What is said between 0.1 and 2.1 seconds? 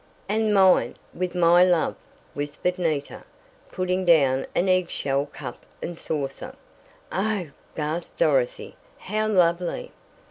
"And mine with my love,"